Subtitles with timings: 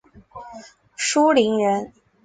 [0.95, 1.93] 舒磷人。